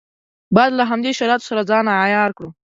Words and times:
باید 0.55 0.71
له 0.79 0.83
همدې 0.91 1.11
شرایطو 1.19 1.47
سره 1.49 1.61
ځان 1.69 1.85
عیار 2.01 2.29
کړو. 2.37 2.49